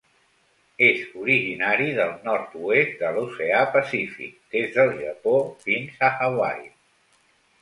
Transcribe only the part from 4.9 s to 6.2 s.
Japó fins a